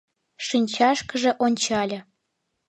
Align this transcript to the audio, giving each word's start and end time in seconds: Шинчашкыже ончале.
Шинчашкыже 0.45 1.31
ончале. 1.45 1.99